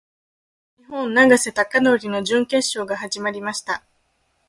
[0.79, 3.83] 日本・永瀬貴規の準決勝が始まりました。